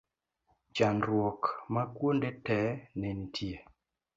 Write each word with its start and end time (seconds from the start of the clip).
chandruok 0.75 1.41
ma 1.73 1.83
kuonde 1.95 2.29
te 2.45 2.59
ne 2.99 3.09
nitie 3.19 3.57